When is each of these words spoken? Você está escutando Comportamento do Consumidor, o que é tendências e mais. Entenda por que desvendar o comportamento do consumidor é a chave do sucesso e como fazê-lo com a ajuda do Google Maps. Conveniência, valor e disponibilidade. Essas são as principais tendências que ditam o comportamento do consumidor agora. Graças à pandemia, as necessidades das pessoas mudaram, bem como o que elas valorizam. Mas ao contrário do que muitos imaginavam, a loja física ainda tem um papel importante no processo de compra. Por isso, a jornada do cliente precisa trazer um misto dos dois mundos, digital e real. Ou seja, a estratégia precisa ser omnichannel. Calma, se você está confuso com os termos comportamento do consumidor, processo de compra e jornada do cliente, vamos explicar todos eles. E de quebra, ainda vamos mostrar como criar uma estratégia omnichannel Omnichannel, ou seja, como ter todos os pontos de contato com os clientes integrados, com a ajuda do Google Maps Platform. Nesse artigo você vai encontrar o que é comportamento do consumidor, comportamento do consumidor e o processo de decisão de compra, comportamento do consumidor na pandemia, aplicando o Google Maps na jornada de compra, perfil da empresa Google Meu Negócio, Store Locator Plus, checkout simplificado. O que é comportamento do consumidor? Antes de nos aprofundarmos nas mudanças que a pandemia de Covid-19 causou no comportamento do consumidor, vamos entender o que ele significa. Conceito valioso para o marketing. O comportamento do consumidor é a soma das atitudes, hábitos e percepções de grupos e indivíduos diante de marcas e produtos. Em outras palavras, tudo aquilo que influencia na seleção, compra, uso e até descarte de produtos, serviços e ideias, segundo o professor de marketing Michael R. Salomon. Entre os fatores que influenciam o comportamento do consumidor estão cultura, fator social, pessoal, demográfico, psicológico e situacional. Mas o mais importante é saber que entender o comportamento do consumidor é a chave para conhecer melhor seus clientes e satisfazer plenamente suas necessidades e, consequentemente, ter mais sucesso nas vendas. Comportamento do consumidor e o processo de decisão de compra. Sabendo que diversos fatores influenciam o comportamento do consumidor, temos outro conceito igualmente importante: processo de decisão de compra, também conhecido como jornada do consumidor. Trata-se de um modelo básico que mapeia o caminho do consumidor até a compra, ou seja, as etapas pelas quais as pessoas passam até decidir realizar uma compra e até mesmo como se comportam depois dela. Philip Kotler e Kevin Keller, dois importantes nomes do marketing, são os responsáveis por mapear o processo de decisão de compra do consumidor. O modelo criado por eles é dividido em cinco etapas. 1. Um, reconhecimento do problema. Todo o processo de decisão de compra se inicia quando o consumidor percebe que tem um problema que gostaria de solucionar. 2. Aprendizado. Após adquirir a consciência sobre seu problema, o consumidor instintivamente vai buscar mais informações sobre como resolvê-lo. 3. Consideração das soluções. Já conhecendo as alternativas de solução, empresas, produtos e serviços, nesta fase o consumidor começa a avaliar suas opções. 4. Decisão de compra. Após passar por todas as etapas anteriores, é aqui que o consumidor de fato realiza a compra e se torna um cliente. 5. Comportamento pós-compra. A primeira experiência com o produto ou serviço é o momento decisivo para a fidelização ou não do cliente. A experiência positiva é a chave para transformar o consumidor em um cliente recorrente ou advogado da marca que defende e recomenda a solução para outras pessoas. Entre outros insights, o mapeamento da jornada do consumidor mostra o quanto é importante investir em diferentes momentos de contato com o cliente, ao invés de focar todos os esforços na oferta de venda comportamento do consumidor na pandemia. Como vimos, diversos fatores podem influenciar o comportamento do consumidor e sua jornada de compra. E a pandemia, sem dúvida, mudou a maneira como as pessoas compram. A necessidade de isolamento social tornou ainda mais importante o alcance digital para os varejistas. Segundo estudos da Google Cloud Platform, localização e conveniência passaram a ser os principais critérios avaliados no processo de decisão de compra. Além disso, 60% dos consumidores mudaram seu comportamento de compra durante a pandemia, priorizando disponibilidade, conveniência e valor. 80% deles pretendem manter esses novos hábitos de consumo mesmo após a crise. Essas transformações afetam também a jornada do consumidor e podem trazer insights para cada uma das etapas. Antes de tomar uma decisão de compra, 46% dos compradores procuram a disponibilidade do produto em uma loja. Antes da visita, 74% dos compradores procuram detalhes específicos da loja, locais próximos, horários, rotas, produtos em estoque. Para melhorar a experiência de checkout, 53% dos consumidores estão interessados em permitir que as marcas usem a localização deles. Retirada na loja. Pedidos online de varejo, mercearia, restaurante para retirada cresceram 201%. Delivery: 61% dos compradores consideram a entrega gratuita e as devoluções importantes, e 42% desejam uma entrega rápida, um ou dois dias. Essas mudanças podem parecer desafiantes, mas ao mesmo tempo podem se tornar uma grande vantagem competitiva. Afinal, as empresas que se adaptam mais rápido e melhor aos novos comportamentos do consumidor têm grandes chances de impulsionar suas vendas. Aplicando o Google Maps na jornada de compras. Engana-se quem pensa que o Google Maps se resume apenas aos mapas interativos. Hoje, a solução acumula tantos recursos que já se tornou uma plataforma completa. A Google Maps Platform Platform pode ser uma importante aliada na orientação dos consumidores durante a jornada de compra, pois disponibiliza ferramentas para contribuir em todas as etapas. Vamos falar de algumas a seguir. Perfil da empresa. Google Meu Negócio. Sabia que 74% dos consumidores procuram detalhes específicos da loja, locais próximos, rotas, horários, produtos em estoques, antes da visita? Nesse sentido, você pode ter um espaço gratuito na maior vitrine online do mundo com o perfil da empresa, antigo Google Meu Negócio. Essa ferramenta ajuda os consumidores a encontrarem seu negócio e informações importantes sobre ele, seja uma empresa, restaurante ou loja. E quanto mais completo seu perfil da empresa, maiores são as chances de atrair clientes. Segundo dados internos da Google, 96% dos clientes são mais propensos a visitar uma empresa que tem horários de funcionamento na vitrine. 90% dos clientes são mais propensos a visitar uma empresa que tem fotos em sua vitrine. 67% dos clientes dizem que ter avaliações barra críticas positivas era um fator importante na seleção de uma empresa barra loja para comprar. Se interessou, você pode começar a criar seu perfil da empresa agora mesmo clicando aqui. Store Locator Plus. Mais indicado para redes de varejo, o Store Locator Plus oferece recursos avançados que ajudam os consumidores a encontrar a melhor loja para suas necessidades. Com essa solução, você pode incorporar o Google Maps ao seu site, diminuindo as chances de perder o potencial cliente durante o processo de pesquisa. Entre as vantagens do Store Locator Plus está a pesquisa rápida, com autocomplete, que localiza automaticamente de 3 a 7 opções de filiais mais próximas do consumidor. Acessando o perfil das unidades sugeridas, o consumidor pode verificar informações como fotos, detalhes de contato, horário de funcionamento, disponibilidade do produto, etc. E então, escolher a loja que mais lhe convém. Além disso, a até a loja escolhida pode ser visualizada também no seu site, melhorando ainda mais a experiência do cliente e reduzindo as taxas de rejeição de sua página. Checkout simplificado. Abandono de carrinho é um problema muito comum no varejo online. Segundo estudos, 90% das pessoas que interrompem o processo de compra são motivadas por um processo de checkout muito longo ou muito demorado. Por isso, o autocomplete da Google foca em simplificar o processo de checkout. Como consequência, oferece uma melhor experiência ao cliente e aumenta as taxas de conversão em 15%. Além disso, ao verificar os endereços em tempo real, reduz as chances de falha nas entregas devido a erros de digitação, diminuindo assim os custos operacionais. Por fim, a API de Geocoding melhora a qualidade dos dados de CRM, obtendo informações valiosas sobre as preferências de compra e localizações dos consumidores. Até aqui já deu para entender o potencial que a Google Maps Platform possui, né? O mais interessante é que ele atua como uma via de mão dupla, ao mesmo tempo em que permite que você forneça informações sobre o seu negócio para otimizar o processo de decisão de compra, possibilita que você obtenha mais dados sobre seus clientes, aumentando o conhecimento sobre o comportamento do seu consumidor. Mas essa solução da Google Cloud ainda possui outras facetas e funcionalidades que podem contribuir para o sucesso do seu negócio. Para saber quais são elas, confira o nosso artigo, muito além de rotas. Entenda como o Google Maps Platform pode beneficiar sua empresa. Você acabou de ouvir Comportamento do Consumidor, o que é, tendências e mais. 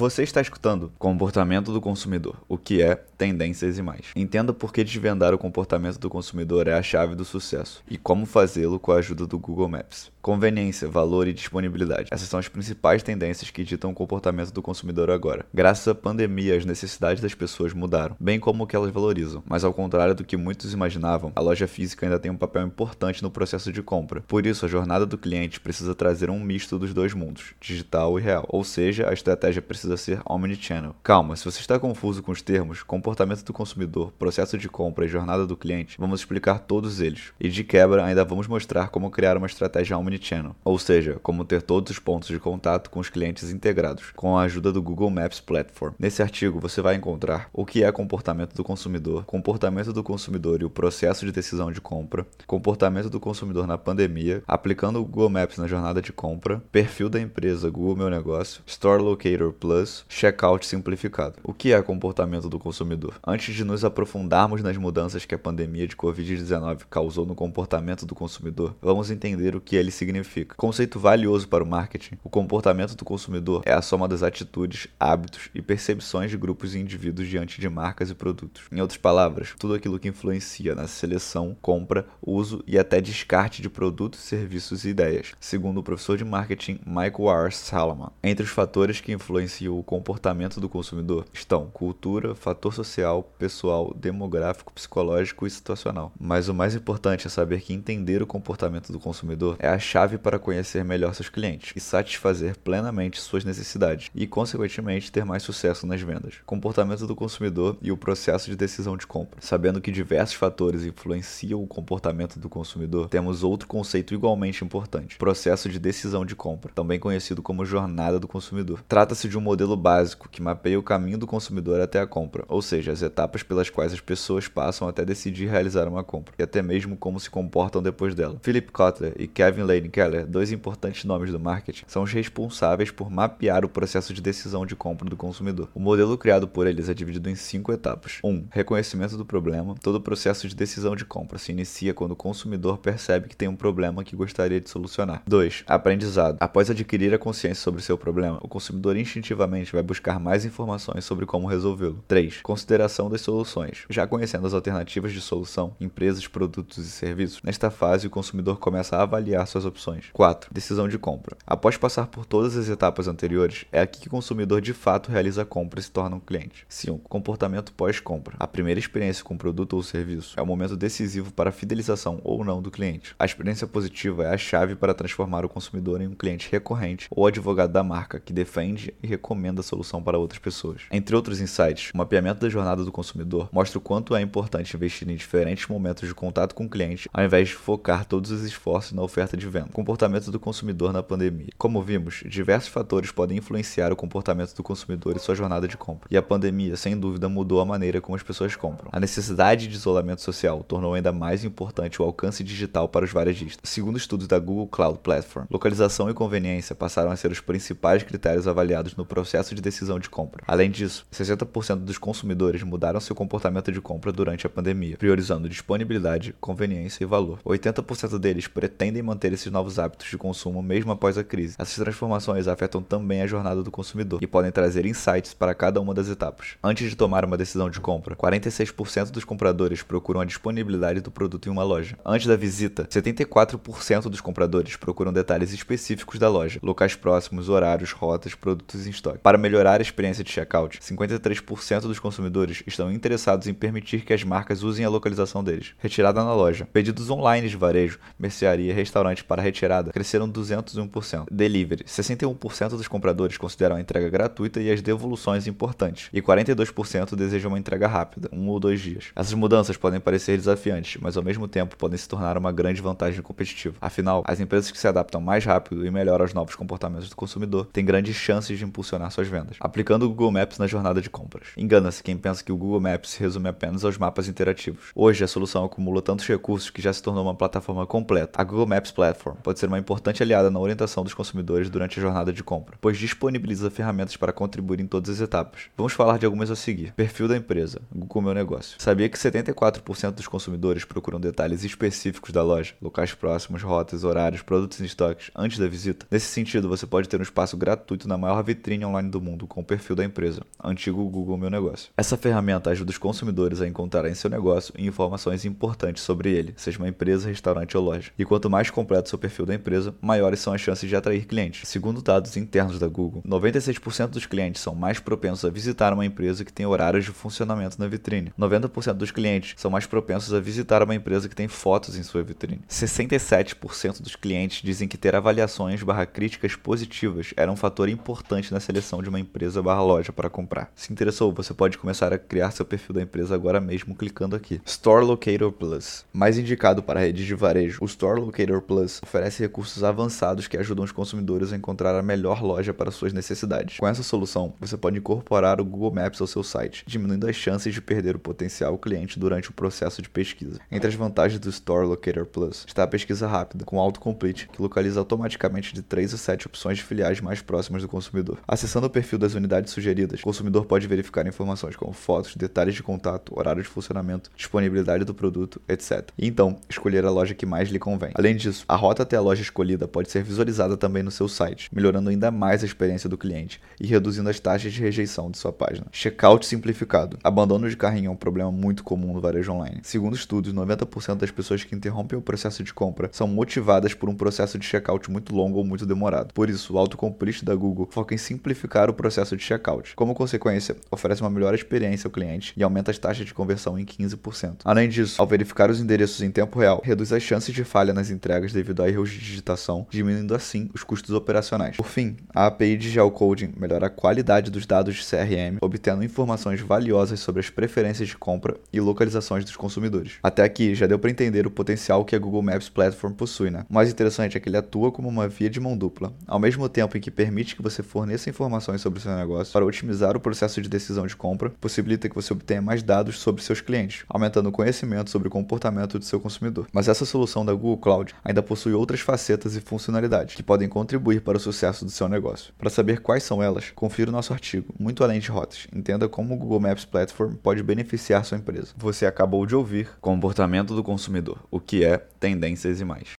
Você 0.00 0.22
está 0.22 0.40
escutando 0.40 0.90
Comportamento 0.98 1.74
do 1.74 1.78
Consumidor, 1.78 2.34
o 2.48 2.56
que 2.56 2.80
é 2.80 2.94
tendências 2.94 3.76
e 3.76 3.82
mais. 3.82 4.06
Entenda 4.16 4.50
por 4.50 4.72
que 4.72 4.82
desvendar 4.82 5.34
o 5.34 5.38
comportamento 5.38 5.98
do 5.98 6.08
consumidor 6.08 6.66
é 6.66 6.72
a 6.72 6.82
chave 6.82 7.14
do 7.14 7.22
sucesso 7.22 7.82
e 7.86 7.98
como 7.98 8.24
fazê-lo 8.24 8.80
com 8.80 8.92
a 8.92 8.96
ajuda 8.96 9.26
do 9.26 9.38
Google 9.38 9.68
Maps. 9.68 10.10
Conveniência, 10.22 10.86
valor 10.86 11.26
e 11.26 11.32
disponibilidade. 11.32 12.08
Essas 12.10 12.28
são 12.28 12.38
as 12.38 12.46
principais 12.46 13.02
tendências 13.02 13.50
que 13.50 13.64
ditam 13.64 13.90
o 13.90 13.94
comportamento 13.94 14.52
do 14.52 14.60
consumidor 14.60 15.10
agora. 15.10 15.46
Graças 15.52 15.88
à 15.88 15.94
pandemia, 15.94 16.58
as 16.58 16.66
necessidades 16.66 17.22
das 17.22 17.34
pessoas 17.34 17.72
mudaram, 17.72 18.14
bem 18.20 18.38
como 18.38 18.64
o 18.64 18.66
que 18.66 18.76
elas 18.76 18.90
valorizam. 18.90 19.42
Mas 19.46 19.64
ao 19.64 19.72
contrário 19.72 20.14
do 20.14 20.22
que 20.22 20.36
muitos 20.36 20.74
imaginavam, 20.74 21.32
a 21.34 21.40
loja 21.40 21.66
física 21.66 22.04
ainda 22.04 22.18
tem 22.18 22.30
um 22.30 22.36
papel 22.36 22.66
importante 22.66 23.22
no 23.22 23.30
processo 23.30 23.72
de 23.72 23.82
compra. 23.82 24.20
Por 24.28 24.44
isso, 24.44 24.66
a 24.66 24.68
jornada 24.68 25.06
do 25.06 25.16
cliente 25.16 25.58
precisa 25.58 25.94
trazer 25.94 26.28
um 26.28 26.38
misto 26.38 26.78
dos 26.78 26.92
dois 26.92 27.14
mundos, 27.14 27.54
digital 27.58 28.18
e 28.18 28.22
real. 28.22 28.44
Ou 28.48 28.62
seja, 28.62 29.08
a 29.08 29.14
estratégia 29.14 29.62
precisa 29.62 29.96
ser 29.96 30.20
omnichannel. 30.26 30.94
Calma, 31.02 31.34
se 31.34 31.46
você 31.46 31.60
está 31.60 31.78
confuso 31.78 32.22
com 32.22 32.30
os 32.30 32.42
termos 32.42 32.82
comportamento 32.82 33.42
do 33.42 33.54
consumidor, 33.54 34.12
processo 34.18 34.58
de 34.58 34.68
compra 34.68 35.06
e 35.06 35.08
jornada 35.08 35.46
do 35.46 35.56
cliente, 35.56 35.96
vamos 35.98 36.20
explicar 36.20 36.58
todos 36.58 37.00
eles. 37.00 37.32
E 37.40 37.48
de 37.48 37.64
quebra, 37.64 38.04
ainda 38.04 38.22
vamos 38.22 38.46
mostrar 38.46 38.90
como 38.90 39.10
criar 39.10 39.38
uma 39.38 39.46
estratégia 39.46 39.96
omnichannel 39.96 40.09
Omnichannel, 40.10 40.56
ou 40.64 40.78
seja, 40.78 41.18
como 41.22 41.44
ter 41.44 41.62
todos 41.62 41.92
os 41.92 41.98
pontos 41.98 42.28
de 42.28 42.38
contato 42.40 42.90
com 42.90 42.98
os 42.98 43.08
clientes 43.08 43.50
integrados, 43.50 44.10
com 44.16 44.36
a 44.36 44.42
ajuda 44.42 44.72
do 44.72 44.82
Google 44.82 45.10
Maps 45.10 45.38
Platform. 45.38 45.94
Nesse 45.98 46.20
artigo 46.22 46.58
você 46.58 46.82
vai 46.82 46.96
encontrar 46.96 47.48
o 47.52 47.64
que 47.64 47.84
é 47.84 47.92
comportamento 47.92 48.54
do 48.54 48.64
consumidor, 48.64 49.24
comportamento 49.24 49.92
do 49.92 50.02
consumidor 50.02 50.60
e 50.60 50.64
o 50.64 50.70
processo 50.70 51.24
de 51.24 51.32
decisão 51.32 51.70
de 51.70 51.80
compra, 51.80 52.26
comportamento 52.46 53.08
do 53.08 53.20
consumidor 53.20 53.66
na 53.66 53.78
pandemia, 53.78 54.42
aplicando 54.46 55.00
o 55.00 55.04
Google 55.04 55.30
Maps 55.30 55.58
na 55.58 55.68
jornada 55.68 56.02
de 56.02 56.12
compra, 56.12 56.62
perfil 56.72 57.08
da 57.08 57.20
empresa 57.20 57.70
Google 57.70 57.96
Meu 57.96 58.10
Negócio, 58.10 58.62
Store 58.66 59.02
Locator 59.02 59.52
Plus, 59.52 60.04
checkout 60.08 60.66
simplificado. 60.66 61.36
O 61.44 61.54
que 61.54 61.72
é 61.72 61.80
comportamento 61.82 62.48
do 62.48 62.58
consumidor? 62.58 63.14
Antes 63.26 63.54
de 63.54 63.64
nos 63.64 63.84
aprofundarmos 63.84 64.62
nas 64.62 64.76
mudanças 64.76 65.24
que 65.24 65.34
a 65.34 65.38
pandemia 65.38 65.86
de 65.86 65.96
Covid-19 65.96 66.80
causou 66.88 67.24
no 67.24 67.34
comportamento 67.34 68.04
do 68.04 68.14
consumidor, 68.14 68.74
vamos 68.80 69.10
entender 69.10 69.54
o 69.54 69.60
que 69.60 69.76
ele 69.76 69.90
significa. 70.00 70.54
Conceito 70.56 70.98
valioso 70.98 71.46
para 71.46 71.62
o 71.62 71.66
marketing. 71.66 72.18
O 72.24 72.30
comportamento 72.30 72.94
do 72.94 73.04
consumidor 73.04 73.62
é 73.66 73.72
a 73.72 73.82
soma 73.82 74.08
das 74.08 74.22
atitudes, 74.22 74.88
hábitos 74.98 75.50
e 75.54 75.60
percepções 75.60 76.30
de 76.30 76.38
grupos 76.38 76.74
e 76.74 76.78
indivíduos 76.78 77.28
diante 77.28 77.60
de 77.60 77.68
marcas 77.68 78.10
e 78.10 78.14
produtos. 78.14 78.64
Em 78.72 78.80
outras 78.80 78.96
palavras, 78.96 79.54
tudo 79.58 79.74
aquilo 79.74 79.98
que 79.98 80.08
influencia 80.08 80.74
na 80.74 80.86
seleção, 80.86 81.56
compra, 81.60 82.06
uso 82.22 82.64
e 82.66 82.78
até 82.78 83.00
descarte 83.00 83.60
de 83.60 83.68
produtos, 83.68 84.20
serviços 84.20 84.84
e 84.84 84.88
ideias, 84.88 85.32
segundo 85.38 85.78
o 85.78 85.82
professor 85.82 86.16
de 86.16 86.24
marketing 86.24 86.80
Michael 86.86 87.44
R. 87.44 87.52
Salomon. 87.52 88.08
Entre 88.22 88.44
os 88.44 88.50
fatores 88.50 89.00
que 89.00 89.12
influenciam 89.12 89.78
o 89.78 89.82
comportamento 89.82 90.60
do 90.60 90.68
consumidor 90.68 91.26
estão 91.32 91.66
cultura, 91.66 92.34
fator 92.34 92.72
social, 92.72 93.22
pessoal, 93.38 93.94
demográfico, 93.94 94.72
psicológico 94.72 95.46
e 95.46 95.50
situacional. 95.50 96.12
Mas 96.18 96.48
o 96.48 96.54
mais 96.54 96.74
importante 96.74 97.26
é 97.26 97.30
saber 97.30 97.60
que 97.60 97.74
entender 97.74 98.22
o 98.22 98.26
comportamento 98.26 98.92
do 98.92 98.98
consumidor 98.98 99.56
é 99.58 99.68
a 99.68 99.78
chave 99.90 100.18
para 100.18 100.38
conhecer 100.38 100.84
melhor 100.84 101.12
seus 101.14 101.28
clientes 101.28 101.72
e 101.74 101.80
satisfazer 101.80 102.56
plenamente 102.58 103.20
suas 103.20 103.44
necessidades 103.44 104.08
e, 104.14 104.24
consequentemente, 104.24 105.10
ter 105.10 105.24
mais 105.24 105.42
sucesso 105.42 105.84
nas 105.84 106.00
vendas. 106.00 106.34
Comportamento 106.46 107.08
do 107.08 107.16
consumidor 107.16 107.76
e 107.82 107.90
o 107.90 107.96
processo 107.96 108.48
de 108.48 108.56
decisão 108.56 108.96
de 108.96 109.04
compra. 109.04 109.40
Sabendo 109.40 109.80
que 109.80 109.90
diversos 109.90 110.36
fatores 110.36 110.84
influenciam 110.84 111.60
o 111.60 111.66
comportamento 111.66 112.38
do 112.38 112.48
consumidor, 112.48 113.08
temos 113.08 113.42
outro 113.42 113.66
conceito 113.66 114.14
igualmente 114.14 114.64
importante: 114.64 115.16
processo 115.16 115.68
de 115.68 115.80
decisão 115.80 116.24
de 116.24 116.36
compra, 116.36 116.70
também 116.72 117.00
conhecido 117.00 117.42
como 117.42 117.64
jornada 117.64 118.20
do 118.20 118.28
consumidor. 118.28 118.84
Trata-se 118.86 119.28
de 119.28 119.36
um 119.36 119.40
modelo 119.40 119.76
básico 119.76 120.28
que 120.28 120.40
mapeia 120.40 120.78
o 120.78 120.84
caminho 120.84 121.18
do 121.18 121.26
consumidor 121.26 121.80
até 121.80 121.98
a 121.98 122.06
compra, 122.06 122.44
ou 122.46 122.62
seja, 122.62 122.92
as 122.92 123.02
etapas 123.02 123.42
pelas 123.42 123.68
quais 123.68 123.92
as 123.92 124.00
pessoas 124.00 124.46
passam 124.46 124.86
até 124.86 125.04
decidir 125.04 125.48
realizar 125.48 125.88
uma 125.88 126.04
compra 126.04 126.32
e 126.38 126.44
até 126.44 126.62
mesmo 126.62 126.96
como 126.96 127.18
se 127.18 127.28
comportam 127.28 127.82
depois 127.82 128.14
dela. 128.14 128.38
Philip 128.40 128.70
Kotler 128.70 129.14
e 129.18 129.26
Kevin 129.26 129.64
Keller, 129.88 130.26
dois 130.26 130.52
importantes 130.52 131.04
nomes 131.04 131.30
do 131.30 131.40
marketing, 131.40 131.84
são 131.86 132.02
os 132.02 132.12
responsáveis 132.12 132.90
por 132.90 133.10
mapear 133.10 133.64
o 133.64 133.68
processo 133.68 134.12
de 134.12 134.20
decisão 134.20 134.66
de 134.66 134.76
compra 134.76 135.08
do 135.08 135.16
consumidor. 135.16 135.68
O 135.74 135.80
modelo 135.80 136.18
criado 136.18 136.46
por 136.46 136.66
eles 136.66 136.88
é 136.88 136.94
dividido 136.94 137.30
em 137.30 137.34
cinco 137.34 137.72
etapas. 137.72 138.18
1. 138.22 138.28
Um, 138.28 138.44
reconhecimento 138.50 139.16
do 139.16 139.24
problema. 139.24 139.74
Todo 139.82 139.96
o 139.96 140.00
processo 140.00 140.48
de 140.48 140.54
decisão 140.54 140.94
de 140.94 141.04
compra 141.04 141.38
se 141.38 141.52
inicia 141.52 141.94
quando 141.94 142.12
o 142.12 142.16
consumidor 142.16 142.78
percebe 142.78 143.28
que 143.28 143.36
tem 143.36 143.48
um 143.48 143.56
problema 143.56 144.04
que 144.04 144.16
gostaria 144.16 144.60
de 144.60 144.68
solucionar. 144.68 145.22
2. 145.26 145.64
Aprendizado. 145.66 146.36
Após 146.40 146.70
adquirir 146.70 147.14
a 147.14 147.18
consciência 147.18 147.62
sobre 147.62 147.82
seu 147.82 147.96
problema, 147.96 148.38
o 148.42 148.48
consumidor 148.48 148.96
instintivamente 148.96 149.72
vai 149.72 149.82
buscar 149.82 150.18
mais 150.18 150.44
informações 150.44 151.04
sobre 151.04 151.26
como 151.26 151.46
resolvê-lo. 151.46 152.04
3. 152.06 152.40
Consideração 152.42 153.08
das 153.08 153.20
soluções. 153.20 153.84
Já 153.88 154.06
conhecendo 154.06 154.46
as 154.46 154.54
alternativas 154.54 155.12
de 155.12 155.20
solução, 155.20 155.74
empresas, 155.80 156.26
produtos 156.26 156.78
e 156.78 156.90
serviços, 156.90 157.40
nesta 157.42 157.70
fase 157.70 158.06
o 158.06 158.10
consumidor 158.10 158.58
começa 158.58 158.96
a 158.96 159.02
avaliar 159.02 159.46
suas 159.46 159.64
opções. 159.70 160.06
4. 160.12 160.52
Decisão 160.52 160.86
de 160.86 160.98
compra. 160.98 161.36
Após 161.46 161.76
passar 161.76 162.08
por 162.08 162.26
todas 162.26 162.56
as 162.56 162.68
etapas 162.68 163.08
anteriores, 163.08 163.64
é 163.72 163.80
aqui 163.80 164.00
que 164.00 164.08
o 164.08 164.10
consumidor 164.10 164.60
de 164.60 164.74
fato 164.74 165.10
realiza 165.10 165.42
a 165.42 165.46
compra 165.46 165.80
e 165.80 165.82
se 165.82 165.90
torna 165.90 166.16
um 166.16 166.20
cliente. 166.20 166.66
5. 166.68 167.08
Comportamento 167.08 167.72
pós-compra. 167.72 168.36
A 168.38 168.46
primeira 168.46 168.78
experiência 168.78 169.24
com 169.24 169.34
o 169.34 169.38
produto 169.38 169.74
ou 169.74 169.82
serviço 169.82 170.38
é 170.38 170.42
o 170.42 170.46
momento 170.46 170.76
decisivo 170.76 171.32
para 171.32 171.50
a 171.50 171.52
fidelização 171.52 172.20
ou 172.22 172.44
não 172.44 172.60
do 172.60 172.70
cliente. 172.70 173.14
A 173.18 173.24
experiência 173.24 173.66
positiva 173.66 174.24
é 174.24 174.34
a 174.34 174.38
chave 174.38 174.74
para 174.74 174.94
transformar 174.94 175.44
o 175.44 175.48
consumidor 175.48 176.00
em 176.00 176.08
um 176.08 176.14
cliente 176.14 176.50
recorrente 176.50 177.08
ou 177.10 177.26
advogado 177.26 177.72
da 177.72 177.82
marca 177.82 178.20
que 178.20 178.32
defende 178.32 178.92
e 179.02 179.06
recomenda 179.06 179.60
a 179.60 179.64
solução 179.64 180.02
para 180.02 180.18
outras 180.18 180.38
pessoas. 180.38 180.82
Entre 180.90 181.14
outros 181.14 181.40
insights, 181.40 181.90
o 181.94 181.96
mapeamento 181.96 182.40
da 182.40 182.48
jornada 182.48 182.84
do 182.84 182.92
consumidor 182.92 183.48
mostra 183.52 183.78
o 183.78 183.80
quanto 183.80 184.14
é 184.16 184.20
importante 184.20 184.76
investir 184.76 185.08
em 185.08 185.16
diferentes 185.16 185.66
momentos 185.66 186.08
de 186.08 186.14
contato 186.14 186.54
com 186.54 186.64
o 186.64 186.68
cliente, 186.68 187.08
ao 187.12 187.24
invés 187.24 187.48
de 187.48 187.54
focar 187.54 188.04
todos 188.04 188.30
os 188.30 188.42
esforços 188.42 188.92
na 188.92 189.02
oferta 189.02 189.36
de 189.36 189.46
venda 189.46 189.59
comportamento 189.68 190.30
do 190.30 190.40
consumidor 190.40 190.92
na 190.92 191.02
pandemia. 191.02 191.48
Como 191.58 191.82
vimos, 191.82 192.22
diversos 192.26 192.68
fatores 192.68 193.10
podem 193.10 193.38
influenciar 193.38 193.92
o 193.92 193.96
comportamento 193.96 194.54
do 194.54 194.62
consumidor 194.62 195.16
e 195.16 195.18
sua 195.18 195.34
jornada 195.34 195.66
de 195.68 195.76
compra. 195.76 196.08
E 196.10 196.16
a 196.16 196.22
pandemia, 196.22 196.76
sem 196.76 196.98
dúvida, 196.98 197.28
mudou 197.28 197.60
a 197.60 197.64
maneira 197.64 198.00
como 198.00 198.16
as 198.16 198.22
pessoas 198.22 198.56
compram. 198.56 198.88
A 198.92 199.00
necessidade 199.00 199.66
de 199.66 199.74
isolamento 199.74 200.22
social 200.22 200.62
tornou 200.62 200.94
ainda 200.94 201.12
mais 201.12 201.44
importante 201.44 202.00
o 202.00 202.04
alcance 202.04 202.42
digital 202.44 202.88
para 202.88 203.04
os 203.04 203.12
varejistas. 203.12 203.68
Segundo 203.68 203.96
estudos 203.96 204.26
da 204.26 204.38
Google 204.38 204.68
Cloud 204.68 204.98
Platform, 205.00 205.46
localização 205.50 206.10
e 206.10 206.14
conveniência 206.14 206.74
passaram 206.74 207.10
a 207.10 207.16
ser 207.16 207.30
os 207.30 207.40
principais 207.40 208.02
critérios 208.02 208.46
avaliados 208.46 208.96
no 208.96 209.04
processo 209.04 209.54
de 209.54 209.62
decisão 209.62 209.98
de 209.98 210.08
compra. 210.08 210.42
Além 210.46 210.70
disso, 210.70 211.06
60% 211.12 211.76
dos 211.76 211.98
consumidores 211.98 212.62
mudaram 212.62 213.00
seu 213.00 213.14
comportamento 213.14 213.72
de 213.72 213.80
compra 213.80 214.12
durante 214.12 214.46
a 214.46 214.50
pandemia, 214.50 214.96
priorizando 214.96 215.48
disponibilidade, 215.48 216.34
conveniência 216.40 217.04
e 217.04 217.06
valor. 217.06 217.38
80% 217.44 218.18
deles 218.18 218.46
pretendem 218.46 219.02
manter 219.02 219.32
esses 219.32 219.49
novos 219.50 219.78
hábitos 219.78 220.08
de 220.08 220.18
consumo 220.18 220.62
mesmo 220.62 220.92
após 220.92 221.18
a 221.18 221.24
crise. 221.24 221.56
Essas 221.58 221.76
transformações 221.76 222.48
afetam 222.48 222.82
também 222.82 223.22
a 223.22 223.26
jornada 223.26 223.62
do 223.62 223.70
consumidor 223.70 224.22
e 224.22 224.26
podem 224.26 224.50
trazer 224.50 224.86
insights 224.86 225.34
para 225.34 225.54
cada 225.54 225.80
uma 225.80 225.94
das 225.94 226.08
etapas. 226.08 226.56
Antes 226.62 226.88
de 226.88 226.96
tomar 226.96 227.24
uma 227.24 227.36
decisão 227.36 227.70
de 227.70 227.80
compra, 227.80 228.16
46% 228.16 229.10
dos 229.10 229.24
compradores 229.24 229.82
procuram 229.82 230.20
a 230.20 230.24
disponibilidade 230.24 231.00
do 231.00 231.10
produto 231.10 231.48
em 231.48 231.52
uma 231.52 231.62
loja. 231.62 231.96
Antes 232.04 232.26
da 232.26 232.36
visita, 232.36 232.84
74% 232.84 234.08
dos 234.08 234.20
compradores 234.20 234.76
procuram 234.76 235.12
detalhes 235.12 235.52
específicos 235.52 236.18
da 236.18 236.28
loja, 236.28 236.60
locais 236.62 236.94
próximos, 236.94 237.48
horários, 237.48 237.92
rotas, 237.92 238.34
produtos 238.34 238.86
em 238.86 238.90
estoque. 238.90 239.18
Para 239.18 239.38
melhorar 239.38 239.80
a 239.80 239.82
experiência 239.82 240.24
de 240.24 240.30
checkout, 240.30 240.78
53% 240.78 241.80
dos 241.82 241.98
consumidores 241.98 242.62
estão 242.66 242.92
interessados 242.92 243.46
em 243.46 243.54
permitir 243.54 244.02
que 244.02 244.12
as 244.12 244.24
marcas 244.24 244.62
usem 244.62 244.84
a 244.84 244.88
localização 244.88 245.42
deles. 245.42 245.74
Retirada 245.78 246.22
na 246.24 246.34
loja. 246.34 246.68
Pedidos 246.72 247.10
online 247.10 247.48
de 247.48 247.56
varejo, 247.56 247.98
mercearia, 248.18 248.74
restaurante 248.74 249.24
para 249.24 249.39
retirada 249.40 249.92
cresceram 249.92 250.30
201%. 250.30 251.26
Delivery: 251.30 251.84
61% 251.84 252.70
dos 252.70 252.88
compradores 252.88 253.36
consideram 253.36 253.76
a 253.76 253.80
entrega 253.80 254.08
gratuita 254.08 254.60
e 254.60 254.70
as 254.70 254.82
devoluções 254.82 255.46
importantes, 255.46 256.08
e 256.12 256.20
42% 256.20 257.14
desejam 257.16 257.50
uma 257.50 257.58
entrega 257.58 257.86
rápida, 257.86 258.28
um 258.32 258.48
ou 258.48 258.60
dois 258.60 258.80
dias. 258.80 259.06
Essas 259.14 259.34
mudanças 259.34 259.76
podem 259.76 260.00
parecer 260.00 260.36
desafiantes, 260.36 261.00
mas 261.00 261.16
ao 261.16 261.22
mesmo 261.22 261.48
tempo 261.48 261.76
podem 261.76 261.98
se 261.98 262.08
tornar 262.08 262.36
uma 262.36 262.52
grande 262.52 262.80
vantagem 262.80 263.22
competitiva. 263.22 263.76
Afinal, 263.80 264.22
as 264.26 264.40
empresas 264.40 264.70
que 264.70 264.78
se 264.78 264.88
adaptam 264.88 265.20
mais 265.20 265.44
rápido 265.44 265.84
e 265.84 265.90
melhor 265.90 266.20
aos 266.20 266.34
novos 266.34 266.54
comportamentos 266.54 267.08
do 267.08 267.16
consumidor 267.16 267.66
têm 267.72 267.84
grandes 267.84 268.16
chances 268.16 268.58
de 268.58 268.64
impulsionar 268.64 269.10
suas 269.10 269.28
vendas. 269.28 269.56
Aplicando 269.60 270.04
o 270.04 270.08
Google 270.08 270.32
Maps 270.32 270.58
na 270.58 270.66
jornada 270.66 271.00
de 271.00 271.10
compras. 271.10 271.48
Engana-se 271.56 272.02
quem 272.02 272.16
pensa 272.16 272.42
que 272.44 272.52
o 272.52 272.56
Google 272.56 272.80
Maps 272.80 273.10
se 273.10 273.20
resume 273.20 273.48
apenas 273.48 273.84
aos 273.84 273.98
mapas 273.98 274.28
interativos. 274.28 274.90
Hoje, 274.94 275.24
a 275.24 275.28
solução 275.28 275.64
acumula 275.64 276.02
tantos 276.02 276.26
recursos 276.26 276.70
que 276.70 276.82
já 276.82 276.92
se 276.92 277.02
tornou 277.02 277.24
uma 277.24 277.34
plataforma 277.34 277.86
completa. 277.86 278.40
A 278.40 278.44
Google 278.44 278.66
Maps 278.66 278.90
Platform 278.90 279.19
Platform 279.20 279.36
pode 279.42 279.58
ser 279.58 279.66
uma 279.66 279.78
importante 279.78 280.22
aliada 280.22 280.50
na 280.50 280.58
orientação 280.58 281.04
dos 281.04 281.14
consumidores 281.14 281.68
durante 281.68 281.98
a 281.98 282.02
jornada 282.02 282.32
de 282.32 282.42
compra, 282.42 282.76
pois 282.80 282.98
disponibiliza 282.98 283.70
ferramentas 283.70 284.16
para 284.16 284.32
contribuir 284.32 284.80
em 284.80 284.86
todas 284.86 285.10
as 285.10 285.20
etapas. 285.20 285.62
Vamos 285.76 285.92
falar 285.92 286.18
de 286.18 286.24
algumas 286.24 286.50
a 286.50 286.56
seguir. 286.56 286.92
Perfil 286.94 287.28
da 287.28 287.36
empresa. 287.36 287.80
Google 287.94 288.22
Meu 288.22 288.34
Negócio. 288.34 288.76
Sabia 288.78 289.08
que 289.08 289.18
74% 289.18 290.12
dos 290.12 290.26
consumidores 290.26 290.84
procuram 290.84 291.20
detalhes 291.20 291.64
específicos 291.64 292.32
da 292.32 292.42
loja, 292.42 292.74
locais 292.80 293.14
próximos, 293.14 293.62
rotas, 293.62 294.04
horários, 294.04 294.42
produtos 294.42 294.80
em 294.80 294.84
estoques, 294.84 295.30
antes 295.36 295.58
da 295.58 295.68
visita? 295.68 296.06
Nesse 296.10 296.26
sentido, 296.26 296.68
você 296.68 296.86
pode 296.86 297.08
ter 297.08 297.18
um 297.18 297.22
espaço 297.22 297.56
gratuito 297.56 298.08
na 298.08 298.16
maior 298.16 298.42
vitrine 298.42 298.84
online 298.84 299.10
do 299.10 299.20
mundo 299.20 299.46
com 299.46 299.60
o 299.60 299.64
perfil 299.64 299.94
da 299.94 300.04
empresa, 300.04 300.42
antigo 300.62 301.04
Google 301.08 301.36
Meu 301.36 301.50
Negócio. 301.50 301.90
Essa 301.96 302.16
ferramenta 302.16 302.70
ajuda 302.70 302.90
os 302.90 302.98
consumidores 302.98 303.60
a 303.60 303.68
encontrarem 303.68 304.14
seu 304.14 304.30
negócio 304.30 304.72
e 304.78 304.86
informações 304.86 305.44
importantes 305.44 306.02
sobre 306.02 306.30
ele, 306.30 306.54
seja 306.56 306.78
uma 306.78 306.88
empresa, 306.88 307.28
restaurante 307.28 307.76
ou 307.76 307.84
loja. 307.84 308.12
E 308.18 308.24
quanto 308.24 308.48
mais 308.48 308.70
completo 308.70 309.09
seu 309.10 309.18
perfil 309.18 309.44
da 309.44 309.54
empresa, 309.54 309.94
maiores 310.00 310.40
são 310.40 310.52
as 310.52 310.60
chances 310.60 310.88
de 310.88 310.96
atrair 310.96 311.26
clientes. 311.26 311.68
Segundo 311.68 312.00
dados 312.00 312.36
internos 312.36 312.78
da 312.78 312.88
Google, 312.88 313.22
96% 313.26 314.08
dos 314.08 314.26
clientes 314.26 314.62
são 314.62 314.74
mais 314.74 314.98
propensos 314.98 315.44
a 315.44 315.50
visitar 315.50 315.92
uma 315.92 316.06
empresa 316.06 316.44
que 316.44 316.52
tem 316.52 316.66
horários 316.66 317.04
de 317.04 317.10
funcionamento 317.10 317.78
na 317.78 317.88
vitrine. 317.88 318.32
90% 318.38 318.94
dos 318.94 319.10
clientes 319.10 319.54
são 319.56 319.70
mais 319.70 319.86
propensos 319.86 320.32
a 320.32 320.40
visitar 320.40 320.82
uma 320.82 320.94
empresa 320.94 321.28
que 321.28 321.34
tem 321.34 321.48
fotos 321.48 321.96
em 321.96 322.02
sua 322.02 322.22
vitrine. 322.22 322.60
67% 322.68 324.00
dos 324.00 324.16
clientes 324.16 324.62
dizem 324.62 324.88
que 324.88 324.96
ter 324.96 325.14
avaliações 325.14 325.82
barra 325.82 326.06
críticas 326.06 326.54
positivas 326.54 327.34
era 327.36 327.50
um 327.50 327.56
fator 327.56 327.88
importante 327.88 328.52
na 328.52 328.60
seleção 328.60 329.02
de 329.02 329.08
uma 329.08 329.20
empresa 329.20 329.62
barra 329.62 329.82
loja 329.82 330.12
para 330.12 330.30
comprar. 330.30 330.70
Se 330.74 330.92
interessou, 330.92 331.32
você 331.32 331.52
pode 331.52 331.78
começar 331.78 332.12
a 332.12 332.18
criar 332.18 332.50
seu 332.50 332.64
perfil 332.64 332.94
da 332.94 333.02
empresa 333.02 333.34
agora 333.34 333.60
mesmo 333.60 333.94
clicando 333.94 334.36
aqui. 334.36 334.60
Store 334.64 335.04
Locator 335.04 335.52
Plus. 335.52 336.04
Mais 336.12 336.38
indicado 336.38 336.82
para 336.82 337.00
redes 337.00 337.26
de 337.26 337.34
varejo, 337.34 337.78
o 337.82 337.86
Store 337.86 338.20
Locator 338.20 338.60
Plus 338.62 338.99
oferece 339.02 339.42
recursos 339.42 339.82
avançados 339.82 340.46
que 340.46 340.56
ajudam 340.56 340.84
os 340.84 340.92
consumidores 340.92 341.52
a 341.52 341.56
encontrar 341.56 341.98
a 341.98 342.02
melhor 342.02 342.42
loja 342.42 342.72
para 342.72 342.90
suas 342.90 343.12
necessidades. 343.12 343.78
Com 343.78 343.86
essa 343.86 344.02
solução, 344.02 344.54
você 344.60 344.76
pode 344.76 344.98
incorporar 344.98 345.60
o 345.60 345.64
Google 345.64 345.92
Maps 345.92 346.20
ao 346.20 346.26
seu 346.26 346.42
site, 346.42 346.84
diminuindo 346.86 347.28
as 347.28 347.36
chances 347.36 347.72
de 347.72 347.80
perder 347.80 348.16
o 348.16 348.18
potencial 348.18 348.76
cliente 348.78 349.18
durante 349.18 349.50
o 349.50 349.52
processo 349.52 350.02
de 350.02 350.08
pesquisa. 350.08 350.60
Entre 350.70 350.88
as 350.88 350.94
vantagens 350.94 351.40
do 351.40 351.48
Store 351.50 351.86
Locator 351.86 352.26
Plus 352.26 352.64
está 352.66 352.82
a 352.82 352.86
pesquisa 352.86 353.26
rápida, 353.26 353.64
com 353.64 353.78
autocomplete, 353.78 354.48
que 354.52 354.62
localiza 354.62 355.00
automaticamente 355.00 355.74
de 355.74 355.82
3 355.82 356.14
a 356.14 356.18
7 356.18 356.46
opções 356.46 356.78
de 356.78 356.84
filiais 356.84 357.20
mais 357.20 357.40
próximas 357.40 357.82
do 357.82 357.88
consumidor. 357.88 358.38
Acessando 358.46 358.86
o 358.86 358.90
perfil 358.90 359.18
das 359.18 359.34
unidades 359.34 359.72
sugeridas, 359.72 360.20
o 360.20 360.24
consumidor 360.24 360.66
pode 360.66 360.86
verificar 360.86 361.26
informações 361.26 361.76
como 361.76 361.92
fotos, 361.92 362.36
detalhes 362.36 362.74
de 362.74 362.82
contato, 362.82 363.38
horário 363.38 363.62
de 363.62 363.68
funcionamento, 363.68 364.30
disponibilidade 364.36 365.04
do 365.04 365.14
produto, 365.14 365.60
etc. 365.68 366.08
E 366.18 366.26
então, 366.26 366.58
escolher 366.68 367.04
a 367.04 367.10
loja 367.10 367.34
que 367.34 367.46
mais 367.46 367.68
lhe 367.68 367.78
convém. 367.78 368.12
Além 368.14 368.36
disso, 368.36 368.64
a 368.68 368.76
até 368.98 369.16
a 369.16 369.20
loja 369.20 369.42
escolhida 369.42 369.86
pode 369.86 370.10
ser 370.10 370.24
visualizada 370.24 370.76
também 370.76 371.02
no 371.02 371.10
seu 371.10 371.28
site, 371.28 371.68
melhorando 371.72 372.10
ainda 372.10 372.30
mais 372.30 372.62
a 372.62 372.66
experiência 372.66 373.08
do 373.08 373.16
cliente 373.16 373.60
e 373.80 373.86
reduzindo 373.86 374.28
as 374.28 374.40
taxas 374.40 374.72
de 374.72 374.80
rejeição 374.80 375.30
de 375.30 375.38
sua 375.38 375.52
página. 375.52 375.86
Checkout 375.92 376.44
simplificado. 376.46 377.18
Abandono 377.22 377.68
de 377.68 377.76
carrinho 377.76 378.08
é 378.08 378.10
um 378.10 378.16
problema 378.16 378.50
muito 378.50 378.82
comum 378.82 379.12
no 379.12 379.20
varejo 379.20 379.52
online. 379.52 379.80
Segundo 379.82 380.16
estudos, 380.16 380.52
90% 380.52 381.16
das 381.16 381.30
pessoas 381.30 381.62
que 381.62 381.74
interrompem 381.74 382.18
o 382.18 382.22
processo 382.22 382.64
de 382.64 382.72
compra 382.72 383.08
são 383.12 383.28
motivadas 383.28 383.94
por 383.94 384.08
um 384.08 384.14
processo 384.14 384.58
de 384.58 384.66
checkout 384.66 385.10
muito 385.10 385.34
longo 385.34 385.58
ou 385.58 385.64
muito 385.64 385.86
demorado. 385.86 386.32
Por 386.32 386.48
isso, 386.48 386.74
o 386.74 386.78
autocomplete 386.78 387.44
da 387.44 387.54
Google 387.54 387.88
foca 387.90 388.14
em 388.14 388.18
simplificar 388.18 388.88
o 388.88 388.94
processo 388.94 389.36
de 389.36 389.42
checkout. 389.42 389.94
Como 389.94 390.14
consequência, 390.14 390.76
oferece 390.90 391.20
uma 391.20 391.30
melhor 391.30 391.54
experiência 391.54 392.08
ao 392.08 392.12
cliente 392.12 392.52
e 392.56 392.62
aumenta 392.62 392.90
as 392.90 392.98
taxas 392.98 393.26
de 393.26 393.34
conversão 393.34 393.78
em 393.78 393.84
15%. 393.84 394.60
Além 394.64 394.88
disso, 394.88 395.20
ao 395.20 395.26
verificar 395.26 395.70
os 395.70 395.80
endereços 395.80 396.22
em 396.22 396.30
tempo 396.30 396.58
real, 396.58 396.80
reduz 396.84 397.12
as 397.12 397.22
chances 397.22 397.54
de 397.54 397.64
falha 397.64 397.92
nas 397.92 398.10
entregas 398.10 398.52
devido 398.52 398.79
a 398.82 398.88
erros 398.88 399.10
de 399.10 399.18
digitação, 399.18 399.86
diminuindo 399.90 400.34
assim 400.34 400.70
os 400.74 400.82
custos 400.82 401.14
operacionais. 401.14 401.76
Por 401.76 401.86
fim, 401.86 402.16
a 402.34 402.46
API 402.46 402.76
de 402.76 402.90
Geocoding 402.90 403.52
melhora 403.56 403.86
a 403.86 403.90
qualidade 403.90 404.50
dos 404.50 404.66
dados 404.66 404.96
de 404.96 405.04
CRM, 405.04 405.58
obtendo 405.60 406.04
informações 406.04 406.60
valiosas 406.60 407.20
sobre 407.20 407.40
as 407.40 407.50
preferências 407.50 408.08
de 408.08 408.16
compra 408.16 408.56
e 408.72 408.80
localizações 408.80 409.44
dos 409.44 409.56
consumidores. 409.56 410.14
Até 410.22 410.42
aqui 410.42 410.74
já 410.74 410.86
deu 410.86 410.98
para 410.98 411.10
entender 411.10 411.46
o 411.46 411.50
potencial 411.50 412.04
que 412.04 412.16
a 412.16 412.18
Google 412.18 412.42
Maps 412.42 412.68
Platform 412.68 413.12
possui, 413.12 413.50
né? 413.50 413.64
O 413.68 413.74
mais 413.74 413.90
interessante 413.90 414.36
é 414.36 414.40
que 414.40 414.48
ele 414.48 414.56
atua 414.56 414.90
como 414.92 415.08
uma 415.08 415.28
via 415.28 415.50
de 415.50 415.60
mão 415.60 415.76
dupla, 415.76 416.12
ao 416.26 416.38
mesmo 416.38 416.68
tempo 416.68 416.96
em 416.96 417.00
que 417.00 417.10
permite 417.10 417.56
que 417.56 417.62
você 417.62 417.82
forneça 417.82 418.30
informações 418.30 418.80
sobre 418.80 418.98
o 418.98 419.02
seu 419.02 419.14
negócio 419.16 419.52
para 419.52 419.64
otimizar 419.64 420.16
o 420.16 420.20
processo 420.20 420.60
de 420.60 420.68
decisão 420.68 421.06
de 421.06 421.16
compra, 421.16 421.50
possibilita 421.60 422.08
que 422.08 422.14
você 422.14 422.32
obtenha 422.32 422.62
mais 422.62 422.82
dados 422.82 423.18
sobre 423.18 423.42
seus 423.42 423.60
clientes, 423.60 424.04
aumentando 424.08 424.48
o 424.48 424.52
conhecimento 424.52 425.10
sobre 425.10 425.28
o 425.28 425.30
comportamento 425.30 425.98
do 425.98 426.04
seu 426.04 426.20
consumidor. 426.20 426.66
Mas 426.72 426.88
essa 426.88 427.04
solução 427.04 427.44
da 427.44 427.52
Google 427.52 427.78
Cloud 427.78 428.14
ainda 428.24 428.42
possui 428.70 428.74
outras 428.74 429.00
facetas 429.00 429.56
e 429.56 429.60
funcionalidades 429.60 430.34
que 430.34 430.42
podem 430.42 430.68
contribuir 430.68 431.20
para 431.20 431.36
o 431.36 431.40
sucesso 431.40 431.84
do 431.84 431.90
seu 431.90 432.08
negócio. 432.08 432.52
Para 432.56 432.70
saber 432.70 433.00
quais 433.00 433.22
são 433.22 433.42
elas, 433.42 433.70
confira 433.74 434.10
o 434.10 434.12
nosso 434.12 434.32
artigo, 434.32 434.74
muito 434.78 435.02
além 435.02 435.20
de 435.20 435.30
rotas. 435.30 435.66
Entenda 435.74 436.08
como 436.08 436.34
o 436.34 436.36
Google 436.36 436.60
Maps 436.60 436.84
Platform 436.84 437.34
pode 437.34 437.62
beneficiar 437.62 438.24
sua 438.24 438.38
empresa. 438.38 438.68
Você 438.76 439.06
acabou 439.06 439.44
de 439.46 439.54
ouvir 439.54 439.88
Comportamento 440.00 440.74
do 440.74 440.82
Consumidor, 440.82 441.38
o 441.50 441.60
que 441.60 441.84
é, 441.84 441.98
tendências 441.98 442.80
e 442.80 442.84
mais. 442.84 443.10